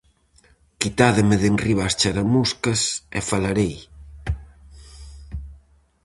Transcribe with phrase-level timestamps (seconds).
[0.81, 2.81] Quitádeme de enriba as charamuscas
[3.17, 3.75] e falarei!